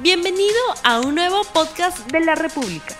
[0.00, 0.54] Bienvenido
[0.84, 2.94] a un nuevo podcast de la República.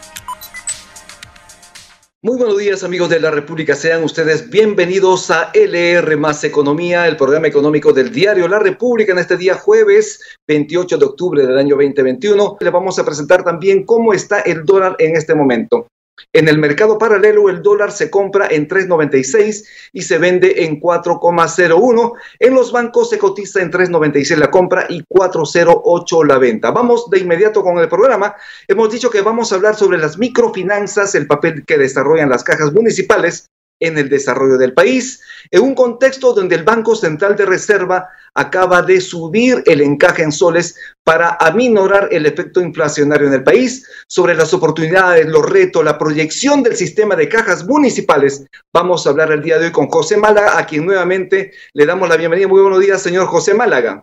[2.22, 7.16] Muy buenos días amigos de la República, sean ustedes bienvenidos a LR más Economía, el
[7.16, 11.76] programa económico del diario La República en este día jueves 28 de octubre del año
[11.76, 12.56] 2021.
[12.58, 15.87] Le vamos a presentar también cómo está el dólar en este momento.
[16.32, 22.12] En el mercado paralelo, el dólar se compra en 3.96 y se vende en 4,01.
[22.38, 26.70] En los bancos se cotiza en 3.96 la compra y 4,08 la venta.
[26.70, 28.34] Vamos de inmediato con el programa.
[28.66, 32.73] Hemos dicho que vamos a hablar sobre las microfinanzas, el papel que desarrollan las cajas
[32.73, 33.48] municipales
[33.80, 38.82] en el desarrollo del país, en un contexto donde el Banco Central de Reserva acaba
[38.82, 44.34] de subir el encaje en soles para aminorar el efecto inflacionario en el país, sobre
[44.34, 48.46] las oportunidades, los retos, la proyección del sistema de cajas municipales.
[48.73, 52.09] Vamos a hablar el día de hoy con José Málaga, a quien nuevamente le damos
[52.09, 52.48] la bienvenida.
[52.48, 54.02] Muy buenos días, señor José Málaga.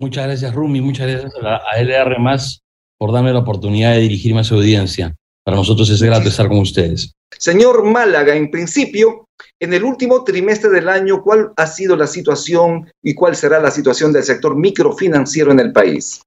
[0.00, 0.80] Muchas gracias, Rumi.
[0.80, 2.60] Muchas gracias a LR más
[2.98, 5.14] por darme la oportunidad de dirigirme a su audiencia.
[5.44, 7.14] Para nosotros es grato estar con ustedes.
[7.38, 9.26] Señor Málaga, en principio,
[9.60, 13.70] en el último trimestre del año, ¿cuál ha sido la situación y cuál será la
[13.70, 16.22] situación del sector microfinanciero en el país?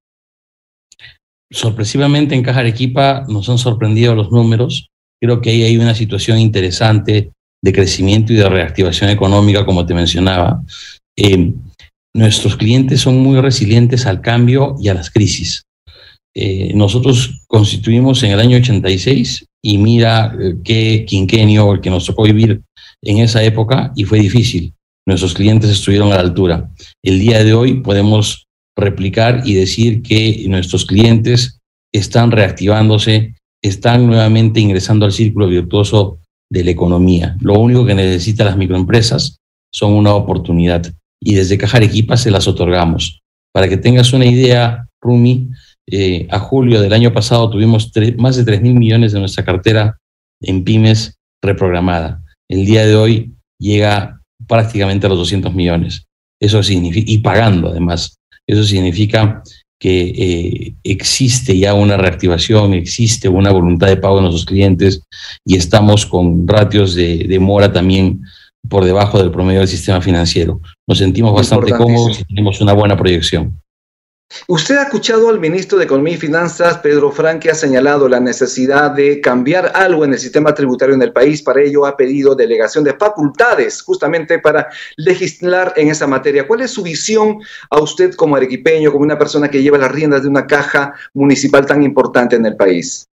[1.52, 4.90] Sorpresivamente en Caja Arequipa nos han sorprendido los números.
[5.22, 7.32] Creo que ahí hay una situación interesante
[7.64, 10.62] de crecimiento y de reactivación económica, como te mencionaba.
[11.16, 11.54] Eh,
[12.14, 15.64] nuestros clientes son muy resilientes al cambio y a las crisis.
[16.36, 22.06] Eh, nosotros constituimos en el año 86 y mira eh, qué quinquenio el que nos
[22.06, 22.62] tocó vivir
[23.02, 24.74] en esa época y fue difícil.
[25.06, 26.70] Nuestros clientes estuvieron a la altura.
[27.04, 28.48] El día de hoy podemos
[28.78, 31.60] replicar y decir que nuestros clientes
[31.94, 36.20] están reactivándose, están nuevamente ingresando al círculo virtuoso
[36.50, 37.36] de la economía.
[37.42, 39.38] Lo único que necesitan las microempresas
[39.74, 43.22] son una oportunidad y desde Cajar Equipa se las otorgamos.
[43.54, 45.50] Para que tengas una idea, Rumi,
[45.90, 49.98] eh, a julio del año pasado tuvimos más de 3 mil millones de nuestra cartera
[50.42, 52.22] en pymes reprogramada.
[52.50, 56.06] El día de hoy llega prácticamente a los 200 millones.
[56.42, 59.42] Eso significa, y pagando además, eso significa
[59.80, 65.04] que eh, existe ya una reactivación, existe una voluntad de pago de nuestros clientes
[65.46, 68.22] y estamos con ratios de, de mora también
[68.68, 70.60] por debajo del promedio del sistema financiero.
[70.88, 73.62] Nos sentimos bastante cómodos y tenemos una buena proyección.
[74.48, 78.20] Usted ha escuchado al ministro de Economía y Finanzas, Pedro Frank, que ha señalado la
[78.20, 81.42] necesidad de cambiar algo en el sistema tributario en el país.
[81.42, 84.68] Para ello ha pedido delegación de facultades justamente para
[84.98, 86.46] legislar en esa materia.
[86.46, 87.40] ¿Cuál es su visión
[87.70, 91.66] a usted como arequipeño, como una persona que lleva las riendas de una caja municipal
[91.66, 93.08] tan importante en el país?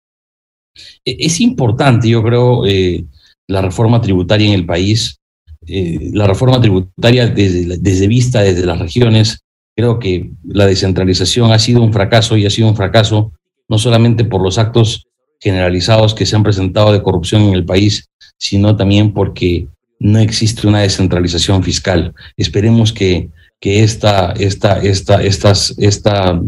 [1.04, 3.04] E-, es importante, yo creo, eh,
[3.48, 5.18] la reforma tributaria en el país.
[5.66, 9.41] Eh, la reforma tributaria desde, desde vista desde las regiones
[9.74, 13.32] Creo que la descentralización ha sido un fracaso y ha sido un fracaso
[13.68, 15.06] no solamente por los actos
[15.40, 19.66] generalizados que se han presentado de corrupción en el país, sino también porque
[19.98, 22.12] no existe una descentralización fiscal.
[22.36, 26.40] Esperemos que, que esta, esta, esta, estas, esta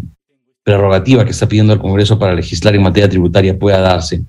[0.64, 4.22] prerrogativa que está pidiendo el Congreso para legislar en materia tributaria pueda darse.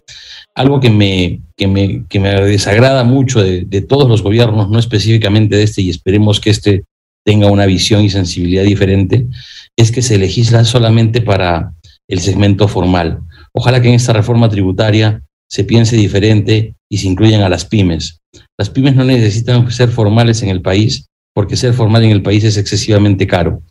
[0.54, 4.80] Algo que me, que me, que me desagrada mucho de, de todos los gobiernos, no
[4.80, 6.84] específicamente de este, y esperemos que este
[7.26, 9.28] tenga una visión y sensibilidad diferente,
[9.76, 11.74] es que se legisla solamente para
[12.08, 13.22] el segmento formal.
[13.52, 18.20] Ojalá que en esta reforma tributaria se piense diferente y se incluyan a las pymes.
[18.58, 22.44] Las pymes no necesitan ser formales en el país porque ser formal en el país
[22.44, 23.62] es excesivamente caro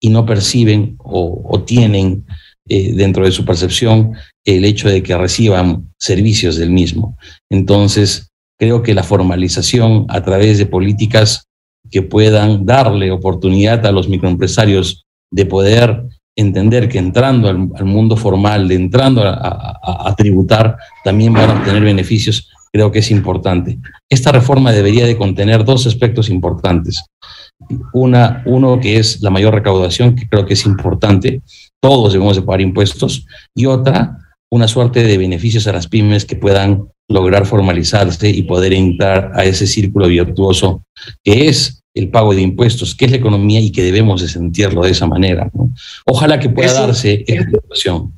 [0.00, 2.24] y no perciben o, tienen
[2.68, 4.12] eh, dentro de su percepción
[4.44, 7.16] el hecho de que reciban servicios del mismo.
[7.50, 11.47] Entonces, creo que la formalización a través de políticas
[11.90, 16.04] que puedan darle oportunidad a los microempresarios de poder
[16.36, 22.48] entender que entrando al, mundo formal, de entrando a, tributar, también van a obtener beneficios,
[22.72, 23.78] creo que es importante.
[24.08, 27.04] Esta reforma debería de contener dos aspectos importantes.
[27.92, 31.42] Una, uno que es la mayor recaudación, que creo que es importante,
[31.82, 34.18] todos debemos de pagar impuestos, y otra,
[34.50, 39.44] una suerte de beneficios a las pymes que puedan lograr formalizarse y poder entrar a
[39.44, 40.84] ese círculo virtuoso
[41.24, 44.82] que es el pago de impuestos, que es la economía y que debemos de sentirlo
[44.82, 45.50] de esa manera.
[46.06, 48.12] Ojalá que pueda darse esta situación.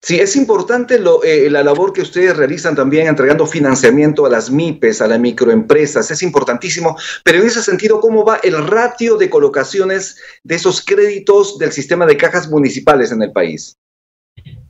[0.00, 5.00] Sí, es importante eh, la labor que ustedes realizan también entregando financiamiento a las MIPES,
[5.00, 10.16] a las microempresas, es importantísimo, pero en ese sentido, ¿cómo va el ratio de colocaciones
[10.44, 13.76] de esos créditos del sistema de cajas municipales en el país?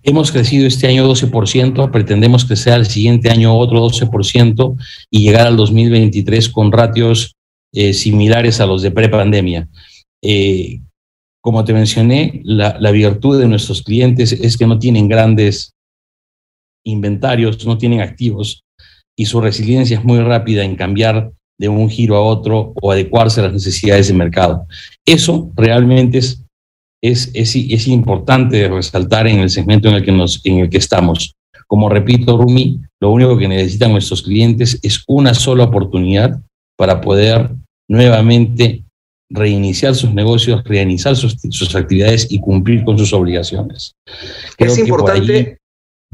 [0.02, 4.76] Hemos crecido este año 12%, pretendemos que sea el siguiente año otro 12%
[5.10, 7.36] y llegar al 2023 con ratios
[7.72, 9.68] eh, similares a los de prepandemia.
[10.22, 10.80] Eh,
[11.40, 15.74] como te mencioné, la, la virtud de nuestros clientes es que no tienen grandes
[16.84, 18.64] inventarios, no tienen activos
[19.16, 23.40] y su resiliencia es muy rápida en cambiar de un giro a otro o adecuarse
[23.40, 24.66] a las necesidades del mercado.
[25.04, 26.44] Eso realmente es,
[27.02, 30.78] es, es, es importante resaltar en el segmento en el, que nos, en el que
[30.78, 31.34] estamos.
[31.66, 36.40] Como repito, Rumi, lo único que necesitan nuestros clientes es una sola oportunidad
[36.78, 37.50] para poder
[37.88, 38.84] nuevamente
[39.30, 43.92] reiniciar sus negocios, reiniciar sus, sus actividades y cumplir con sus obligaciones.
[44.56, 45.58] Creo es importante.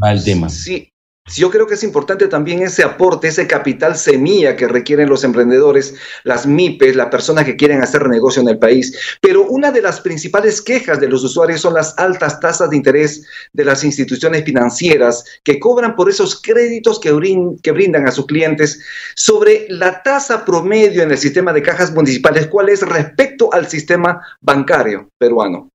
[0.03, 0.49] va el tema.
[0.49, 0.91] Sí,
[1.33, 5.95] yo creo que es importante también ese aporte, ese capital semilla que requieren los emprendedores,
[6.23, 9.17] las MIPES, las personas que quieren hacer negocio en el país.
[9.23, 13.27] Pero una de las principales quejas de los usuarios son las altas tasas de interés
[13.55, 18.83] de las instituciones financieras que cobran por esos créditos que, brindan a sus clientes.
[19.17, 24.21] Sobre la tasa promedio en el sistema de cajas municipales, ¿cuál es respecto al sistema
[24.43, 25.71] bancario peruano?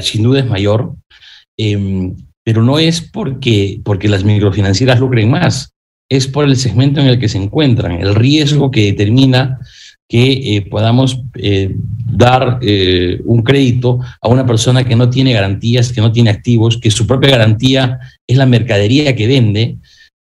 [0.00, 0.94] Sin duda es mayor.
[1.58, 2.14] Eh,
[2.50, 5.72] pero no es porque, porque las microfinancieras lucren más,
[6.10, 9.60] es por el segmento en el que se encuentran, el riesgo que determina
[10.08, 11.76] que eh, podamos eh,
[12.12, 16.76] dar eh, un crédito a una persona que no tiene garantías, que no tiene activos,
[16.76, 19.76] que su propia garantía es la mercadería que vende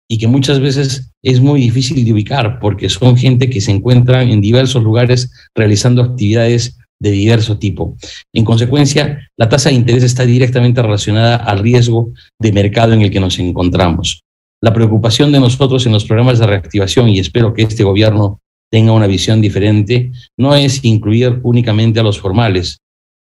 [0.08, 4.30] y que muchas veces es muy difícil de ubicar porque son gente que se encuentran
[4.30, 7.96] en diversos lugares realizando actividades de diverso tipo.
[8.34, 12.10] En consecuencia, la tasa de interés está directamente relacionada al riesgo
[12.40, 14.22] de mercado en el que nos encontramos.
[14.62, 18.40] La preocupación de nosotros en los programas de reactivación, y espero que este gobierno
[18.70, 22.78] tenga una visión diferente, no es incluir únicamente a los formales.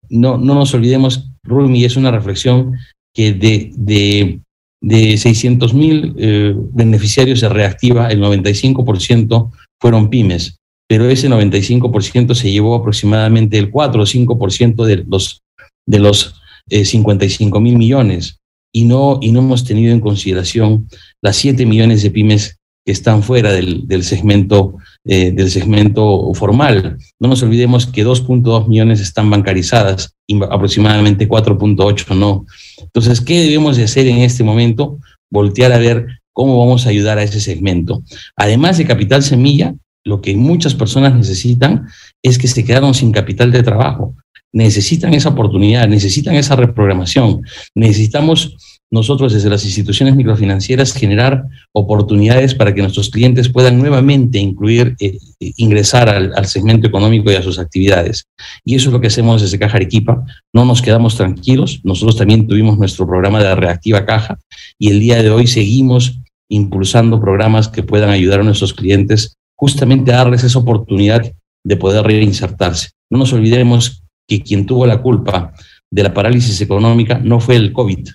[0.08, 2.76] No, no nos olvidemos, Rumi, es una reflexión
[3.14, 4.40] que de, de,
[4.80, 10.59] de 600 mil eh, beneficiarios se reactiva, el 95% fueron pymes
[10.90, 15.44] pero ese 95% se llevó aproximadamente el 4 o 5% de los,
[15.86, 16.34] de los
[16.68, 18.40] 55 eh, mil millones
[18.74, 20.88] y no, y no hemos tenido en consideración
[21.22, 26.98] las 7 millones de pymes que están fuera del, del segmento, eh, del segmento formal.
[27.20, 32.46] No nos olvidemos que 2.2 millones están bancarizadas y aproximadamente 4.8 no.
[32.82, 34.98] Entonces, ¿qué debemos de hacer en este momento?
[35.30, 38.02] Voltear a ver cómo vamos a ayudar a ese segmento.
[38.34, 39.72] Además de capital semilla,
[40.04, 41.86] lo que muchas personas necesitan
[42.22, 44.14] es que se quedaron sin capital de trabajo.
[44.52, 47.42] Necesitan esa oportunidad, necesitan esa reprogramación.
[47.74, 48.56] Necesitamos
[48.90, 55.16] nosotros desde las instituciones microfinancieras generar oportunidades para que nuestros clientes puedan nuevamente incluir, eh,
[55.38, 58.26] eh, ingresar al, al, segmento económico y a sus actividades.
[58.64, 60.24] Y eso es lo que hacemos desde Caja Arequipa.
[60.52, 61.80] No nos quedamos tranquilos.
[61.84, 64.38] Nosotros también tuvimos nuestro programa de Reactiva Caja
[64.76, 66.18] y el día de hoy seguimos
[66.48, 71.22] impulsando programas que puedan ayudar a nuestros clientes justamente darles esa oportunidad
[71.62, 72.88] de poder reinsertarse.
[73.10, 75.52] No nos olvidemos que quien tuvo la culpa
[75.90, 78.08] de la parálisis económica no fue el COVID,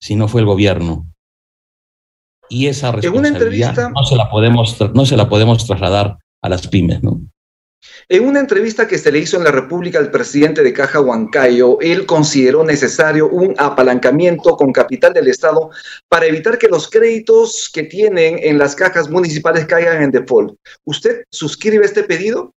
[0.00, 1.08] sino fue el gobierno.
[2.48, 7.02] Y esa responsabilidad no, se la podemos, no se la podemos trasladar a las pymes,
[7.02, 7.20] ¿no?
[8.08, 11.80] En una entrevista que se le hizo en la República al presidente de Caja Huancayo,
[11.80, 15.70] él consideró necesario un apalancamiento con capital del Estado
[16.08, 20.54] para evitar que los créditos que tienen en las cajas municipales caigan en default.
[20.84, 22.52] ¿Usted suscribe este pedido?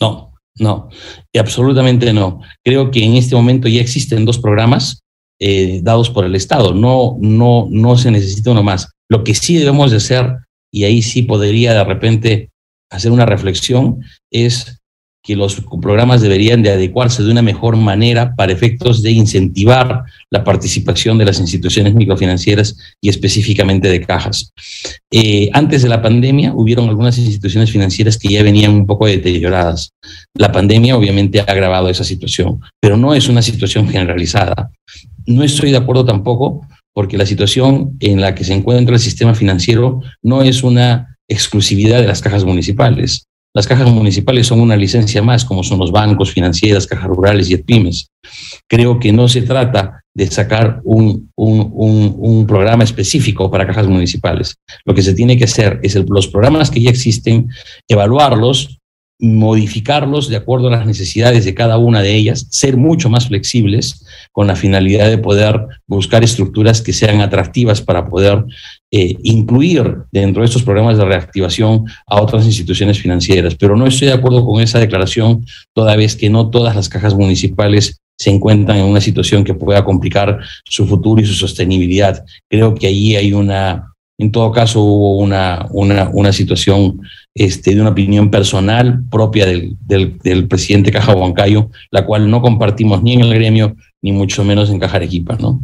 [0.00, 0.90] No, no,
[1.38, 2.40] absolutamente no.
[2.64, 5.00] Creo que en este momento ya existen dos programas
[5.38, 6.74] eh, dados por el Estado.
[6.74, 8.90] No, no, no se necesita uno más.
[9.08, 10.36] Lo que sí debemos de hacer,
[10.72, 12.50] y ahí sí podría de repente
[12.90, 14.00] hacer una reflexión
[14.30, 14.80] es
[15.26, 20.44] que los programas deberían de adecuarse de una mejor manera para efectos de incentivar la
[20.44, 24.52] participación de las instituciones microfinancieras y específicamente de cajas.
[25.10, 29.90] Eh, antes de la pandemia hubieron algunas instituciones financieras que ya venían un poco deterioradas.
[30.34, 34.70] La pandemia obviamente ha agravado esa situación, pero no es una situación generalizada.
[35.26, 36.64] No estoy de acuerdo tampoco
[36.94, 42.00] porque la situación en la que se encuentra el sistema financiero no es una exclusividad
[42.00, 43.26] de las cajas municipales.
[43.54, 47.56] Las cajas municipales son una licencia más, como son los bancos, financieras, cajas rurales y
[47.56, 48.10] pymes.
[48.68, 54.56] Creo que no se trata de sacar un, un, un, programa específico para cajas municipales.
[54.84, 57.48] Lo que se tiene que hacer es los programas que ya existen,
[57.88, 58.75] evaluarlos,
[59.18, 64.04] modificarlos de acuerdo a las necesidades de cada una de ellas, ser mucho más flexibles
[64.32, 68.44] con la finalidad de poder buscar estructuras que sean atractivas para poder
[68.90, 73.54] eh, incluir dentro de estos programas de reactivación a otras instituciones financieras.
[73.54, 77.14] Pero no estoy de acuerdo con esa declaración, toda vez que no todas las cajas
[77.14, 82.24] municipales se encuentran en una situación que pueda complicar su futuro y su sostenibilidad.
[82.48, 87.00] Creo que allí hay una, En todo caso, hubo una, una, situación
[87.34, 92.40] este, de una opinión personal propia del, del, del, presidente Caja Huancayo, la cual no
[92.40, 95.60] compartimos ni en el gremio, ni mucho menos en Caja Arequipa, ¿no?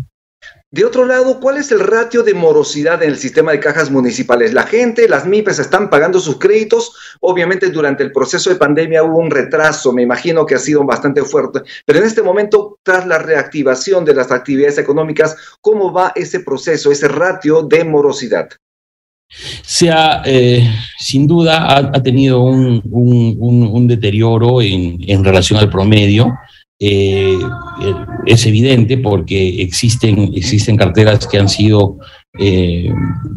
[0.73, 4.55] De otro lado, ¿cuál es el ratio de morosidad en el sistema de cajas municipales?
[4.55, 6.97] La gente, las MIPES están pagando sus créditos.
[7.21, 11.23] Obviamente durante el proceso de pandemia hubo un retraso, me imagino que ha sido bastante
[11.25, 16.41] fuerte, pero en este momento, tras la reactivación de las actividades económicas, ¿cómo va ese
[16.41, 18.49] proceso, ese ratio de morosidad?
[19.63, 26.33] Se ha, eh, sin duda, ha, tenido un, deterioro en, relación al promedio.
[26.79, 27.39] Eh,
[28.27, 31.99] es evidente porque existen, existen carteras que han sido
[32.39, 32.91] eh,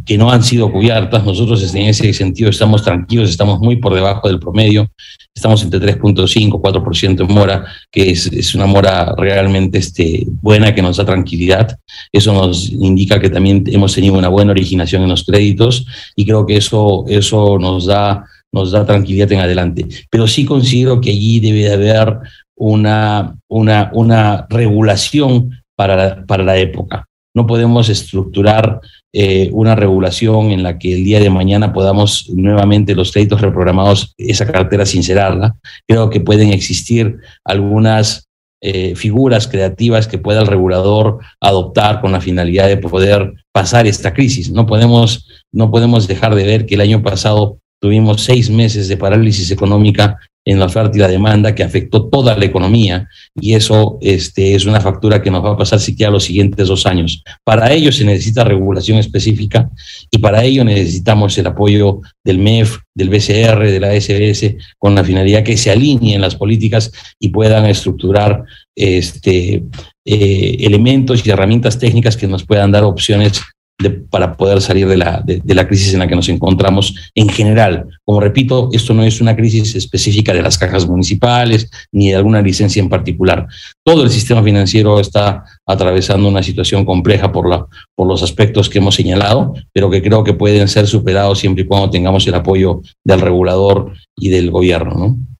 [0.05, 1.25] que no han sido cubiertas.
[1.25, 4.87] Nosotros en ese sentido estamos tranquilos, estamos muy por debajo del promedio,
[5.33, 10.81] estamos entre 3.5, 4% en mora, que es, es, una mora realmente este, buena, que
[10.81, 11.77] nos da tranquilidad.
[12.11, 15.85] Eso nos indica que también hemos tenido una buena originación en los créditos
[16.15, 18.25] y creo que eso, eso nos da
[18.55, 19.85] nos da tranquilidad en adelante.
[20.09, 22.19] Pero sí considero que allí debe de haber
[22.55, 27.05] una, una, una regulación para la, para la época.
[27.35, 28.79] No podemos estructurar
[29.13, 34.13] eh, una regulación en la que el día de mañana podamos nuevamente los créditos reprogramados,
[34.17, 35.55] esa cartera sincerarla.
[35.87, 38.27] Creo que pueden existir algunas
[38.61, 44.13] eh, figuras creativas que pueda el regulador adoptar con la finalidad de poder pasar esta
[44.13, 44.49] crisis.
[44.49, 48.97] No podemos, no podemos dejar de ver que el año pasado tuvimos seis meses de
[48.97, 53.97] parálisis económica en la oferta y la demanda que afectó toda la economía y eso
[53.99, 57.23] este, es una factura que nos va a pasar siquiera los siguientes dos años.
[57.43, 59.69] Para ello se necesita regulación específica
[60.11, 65.03] y para ello necesitamos el apoyo del MEF, del BCR, de la SBS, con la
[65.03, 68.43] finalidad que se alineen las políticas y puedan estructurar
[68.75, 69.63] este,
[70.05, 73.41] eh, elementos y herramientas técnicas que nos puedan dar opciones
[73.77, 76.95] de, para poder salir de la, de, de, la crisis en la que nos encontramos
[77.13, 77.85] en general.
[78.03, 82.41] Como repito, esto no es una crisis específica de las cajas municipales ni de alguna
[82.41, 83.47] licencia en particular.
[83.83, 87.65] Todo el sistema financiero está atravesando una situación compleja por, la,
[87.95, 91.67] por los aspectos que hemos señalado, pero que creo que pueden ser superados siempre y
[91.67, 94.93] cuando tengamos el apoyo del regulador y del gobierno.
[94.95, 95.34] ¿no?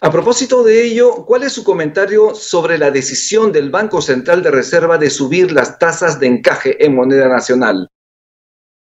[0.00, 4.50] A propósito de ello, ¿cuál es su comentario sobre la decisión del Banco Central de
[4.50, 7.88] Reserva de subir las tasas de encaje en moneda nacional?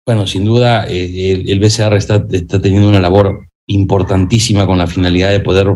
[0.06, 5.32] Bueno, sin duda, eh, el, el, BCR está, teniendo una labor importantísima con la finalidad
[5.32, 5.68] de poder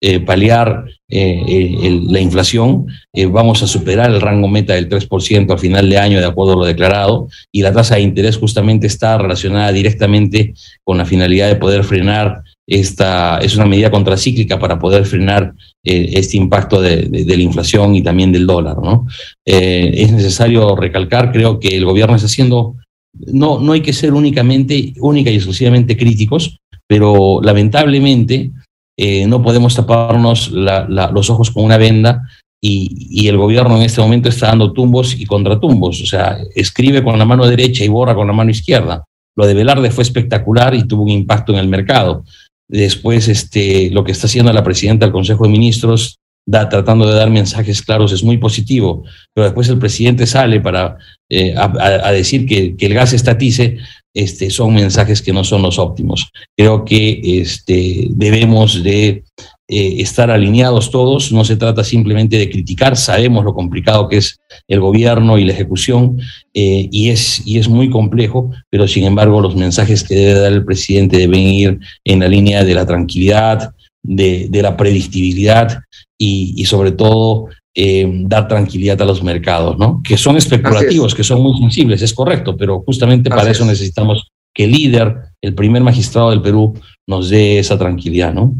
[0.00, 2.86] eh, paliar eh, la inflación.
[3.30, 6.56] Vamos a superar el rango meta del 3% al final de año, de acuerdo a
[6.56, 11.56] lo declarado, y la tasa de interés justamente está relacionada directamente con la finalidad de
[11.56, 15.54] poder frenar esta es una medida contracíclica para poder frenar
[15.84, 18.78] eh, este impacto de, la inflación y también del dólar.
[18.78, 19.06] ¿no?
[19.44, 22.76] Eh, es necesario recalcar, creo que el gobierno está haciendo,
[23.12, 28.50] no, no hay que ser únicamente, única y exclusivamente críticos, pero lamentablemente
[28.96, 32.22] eh, no podemos taparnos los ojos con una venda
[32.62, 37.04] y, y, el gobierno en este momento está dando tumbos y contratumbos, o sea, escribe
[37.04, 39.04] con la mano derecha y borra con la mano izquierda.
[39.36, 42.24] Lo de Velarde fue espectacular y tuvo un impacto en el mercado.
[42.68, 47.14] Después, este, lo que está haciendo la presidenta del Consejo de Ministros, da, tratando de
[47.14, 49.04] dar mensajes claros, es muy positivo,
[49.34, 50.96] pero después el presidente sale para
[51.30, 53.78] eh, a, decir que, que, el gas estatice,
[54.14, 56.30] este, son mensajes que no son los óptimos.
[56.56, 59.24] Creo que este, debemos de
[59.68, 64.38] eh, estar alineados todos, no se trata simplemente de criticar, sabemos lo complicado que es
[64.68, 66.18] el gobierno y la ejecución,
[66.52, 70.52] eh, y, es, y es muy complejo, pero sin embargo los mensajes que debe dar
[70.52, 75.80] el presidente deben ir en la línea de la tranquilidad, de, de la predictibilidad
[76.18, 80.00] y, y sobre todo eh, dar tranquilidad a los mercados, ¿no?
[80.04, 83.70] Que son especulativos, que son muy sensibles, es correcto, pero justamente para Así eso es.
[83.70, 86.74] necesitamos que el líder, el primer magistrado del Perú,
[87.08, 88.54] nos dé esa tranquilidad, ¿no?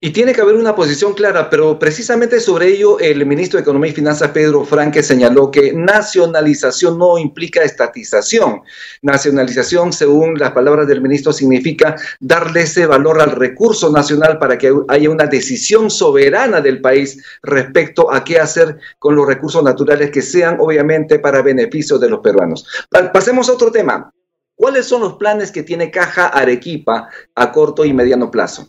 [0.00, 3.90] Y tiene que haber una posición clara, pero precisamente sobre ello el ministro de Economía
[3.90, 8.62] y Finanzas, Pedro Franque, señaló que nacionalización no implica estatización.
[9.02, 14.72] Nacionalización, según las palabras del ministro, significa darle ese valor al recurso nacional para que
[14.88, 20.22] haya una decisión soberana del país respecto a qué hacer con los recursos naturales que
[20.22, 22.66] sean obviamente para beneficio de los peruanos.
[23.12, 24.12] Pasemos a otro tema.
[24.56, 28.68] ¿Cuáles son los planes que tiene Caja Arequipa a corto y mediano plazo?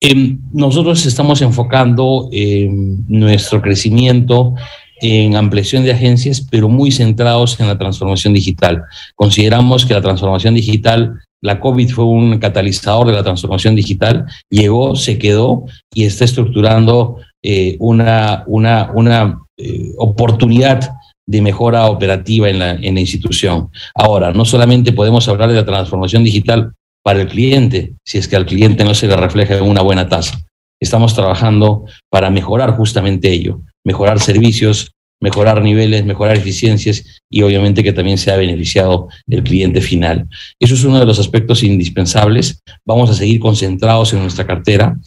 [0.00, 2.68] Eh, nosotros estamos enfocando eh,
[3.08, 4.54] nuestro crecimiento
[5.00, 8.84] en ampliación de agencias, pero muy centrados en la transformación digital.
[9.14, 14.96] Consideramos que la transformación digital, la COVID fue un catalizador de la transformación digital, llegó,
[14.96, 20.90] se quedó y está estructurando eh, una, una, una eh, oportunidad
[21.28, 23.68] de mejora operativa en la, en la institución.
[23.94, 26.72] Ahora, no solamente podemos hablar de la transformación digital
[27.06, 30.40] para el cliente, si es que al cliente no se le refleja una buena tasa.
[30.82, 34.90] Estamos trabajando para mejorar justamente ello, mejorar servicios,
[35.22, 40.26] mejorar niveles, mejorar eficiencias y obviamente que también sea beneficiado el cliente final.
[40.58, 42.60] Eso es uno de los aspectos indispensables.
[42.84, 44.98] Vamos a seguir concentrados en nuestra cartera,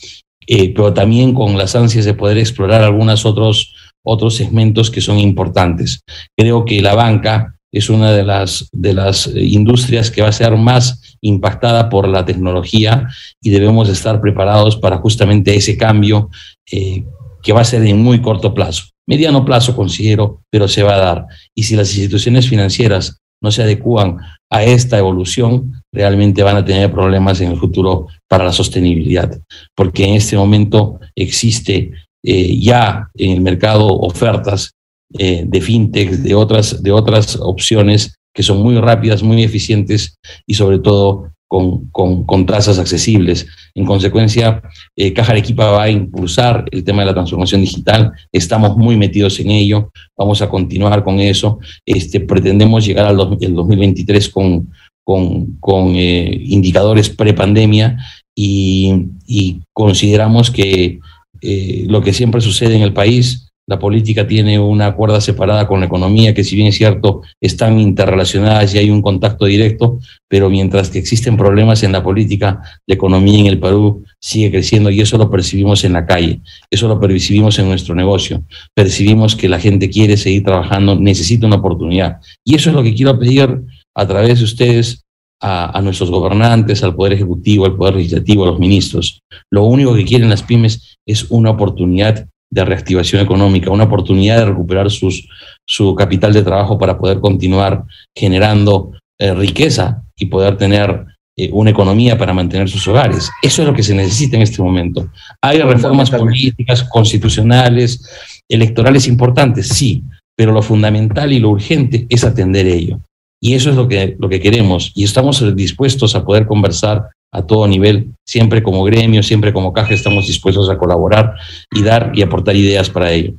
[0.47, 3.75] eh, pero también con las ansias de poder explorar algunos otros,
[4.05, 5.99] otros segmentos que son importantes.
[6.37, 10.33] Creo que la banca es una de las, de las eh, industrias que va a
[10.33, 13.07] ser más impactada por la tecnología
[13.41, 16.29] y debemos estar preparados para justamente ese cambio
[16.71, 17.03] eh,
[17.41, 18.85] que va a ser en muy corto plazo.
[19.07, 21.25] Mediano plazo considero, pero se va a dar.
[21.55, 24.17] Y si las instituciones financieras no se adecúan
[24.51, 29.39] a esta evolución, realmente van a tener problemas en el futuro para la sostenibilidad,
[29.75, 31.91] porque en este momento existe
[32.23, 34.71] eh, ya en el mercado ofertas
[35.17, 40.53] eh, de fintech, de otras, de otras opciones que son muy rápidas, muy eficientes y
[40.53, 43.47] sobre todo con, con, tasas accesibles.
[43.73, 44.61] En consecuencia,
[44.95, 48.11] eh, Caja Arequipa va a impulsar el tema de la transformación digital.
[48.31, 49.89] Estamos muy metidos en ello.
[50.15, 51.57] Vamos a continuar con eso.
[51.87, 54.69] Este, pretendemos llegar al 2023 con,
[55.03, 57.97] con, con eh, indicadores prepandemia
[58.35, 60.99] y, y consideramos que
[61.41, 65.85] lo que siempre sucede en el país la política tiene una cuerda separada con la
[65.85, 70.89] economía, que si bien es cierto, están interrelacionadas y hay un contacto directo, pero mientras
[70.89, 75.19] que existen problemas en la política, la economía en el Perú sigue creciendo y eso
[75.19, 79.87] lo percibimos en la calle, eso lo percibimos en nuestro negocio, percibimos que la gente
[79.91, 82.17] quiere seguir trabajando, necesita una oportunidad.
[82.43, 83.61] Y eso es lo que quiero pedir
[83.95, 85.03] a través de ustedes
[85.39, 89.21] a, a, nuestros gobernantes, al Poder Ejecutivo, al Poder Legislativo, a los ministros.
[89.51, 94.45] Lo único que quieren las pymes es una oportunidad de reactivación económica, una oportunidad de
[94.45, 95.27] recuperar sus,
[95.67, 97.83] su capital de trabajo para poder continuar
[98.15, 101.05] generando eh, riqueza y poder tener
[101.37, 103.29] eh, una economía para mantener sus hogares.
[103.41, 105.09] Eso es lo que se necesita en este momento.
[105.41, 110.03] Hay reformas políticas, constitucionales, electorales importantes, sí,
[110.35, 112.99] pero lo fundamental y lo urgente es atender ello.
[113.41, 117.45] Y eso es lo que, lo que queremos y estamos dispuestos a poder conversar a
[117.45, 121.35] todo nivel, siempre como gremio, siempre como caja estamos dispuestos a colaborar
[121.71, 123.33] y dar y aportar ideas para ello.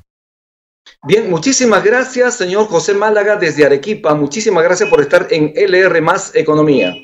[1.07, 4.15] Bien, muchísimas gracias, señor José Málaga desde Arequipa.
[4.15, 6.95] Muchísimas gracias por estar en LR Más Economía.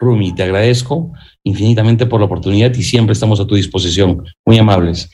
[0.00, 1.12] Rumi, te agradezco
[1.44, 4.24] infinitamente por la oportunidad y siempre estamos a tu disposición.
[4.46, 5.10] Muy amables.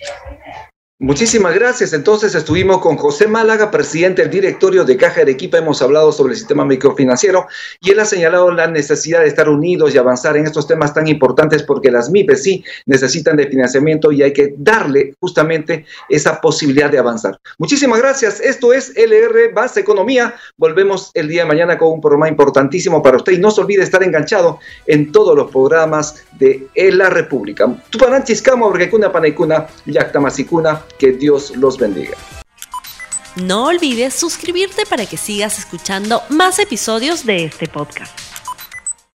[0.99, 1.93] Muchísimas gracias.
[1.93, 5.59] Entonces estuvimos con José Málaga, presidente del directorio de Caja de Equipa.
[5.59, 7.49] Hemos hablado sobre el sistema microfinanciero
[7.83, 11.07] y él ha señalado la necesidad de estar unidos y avanzar en estos temas tan
[11.07, 16.91] importantes porque las MIPES sí necesitan de financiamiento y hay que darle justamente esa posibilidad
[16.91, 17.39] de avanzar.
[17.59, 18.41] Muchísimas gracias.
[18.41, 20.35] Esto es LR Base Economía.
[20.57, 23.83] Volvemos el día de mañana con un programa importantísimo para usted y no se olvide
[23.83, 27.67] estar enganchado en todos los programas de La República.
[27.91, 32.17] Tupananchis porque kuna panecuna, yactamasicuna que Dios los bendiga.
[33.37, 38.26] No olvides suscribirte para que sigas escuchando más episodios de este podcast.